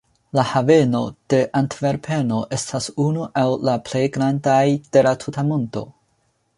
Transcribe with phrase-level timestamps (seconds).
[0.35, 1.01] La haveno
[1.33, 5.91] de Antverpeno estas unu el la plej grandaj de la tuta mondo.